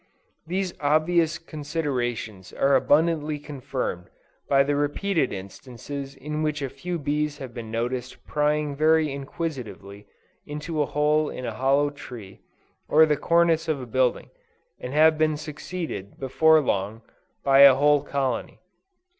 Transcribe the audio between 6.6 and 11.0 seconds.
a few bees have been noticed prying very inquisitively into a